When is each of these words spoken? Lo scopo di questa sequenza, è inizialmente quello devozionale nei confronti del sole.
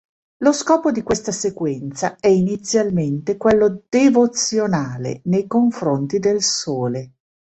Lo 0.37 0.51
scopo 0.51 0.91
di 0.91 1.03
questa 1.03 1.31
sequenza, 1.31 2.15
è 2.19 2.27
inizialmente 2.27 3.37
quello 3.37 3.83
devozionale 3.87 5.21
nei 5.25 5.45
confronti 5.45 6.17
del 6.17 6.41
sole. 6.41 7.13